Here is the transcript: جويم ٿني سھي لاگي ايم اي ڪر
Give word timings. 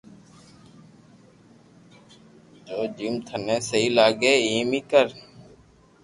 جويم 2.65 3.15
ٿني 3.27 3.57
سھي 3.67 3.83
لاگي 3.97 4.33
ايم 4.47 4.69
اي 4.75 4.81
ڪر 4.91 5.07